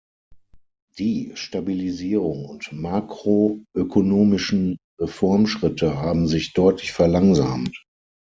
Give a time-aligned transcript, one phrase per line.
[0.97, 7.83] Die Stabilisierung und makroökonomischen Reformfortschritte haben sich deutlich verlangsamt.